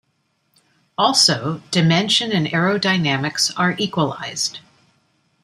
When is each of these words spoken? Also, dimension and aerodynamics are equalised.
Also, 0.97 1.61
dimension 1.69 2.31
and 2.31 2.47
aerodynamics 2.47 3.51
are 3.55 3.75
equalised. 3.77 4.57